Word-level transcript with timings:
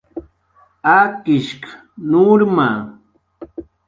"Akishk"" 0.97 1.63
nurma" 2.09 2.67